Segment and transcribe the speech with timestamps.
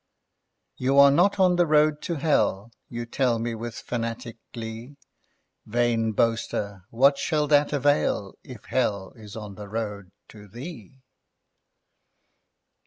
[0.77, 4.95] 'You are not on the Road to Hell,' You tell me with fanatic glee:
[5.67, 11.01] Vain boaster, what shall that avail If Hell is on the road to thee?